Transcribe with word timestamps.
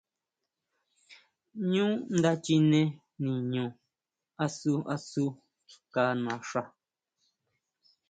ʼÑú 1.69 1.85
nda 2.17 2.31
chine 2.43 2.81
niño 3.23 3.65
asu 4.43 4.73
asu 4.93 5.25
ka 5.93 6.03
naxa. 6.23 6.61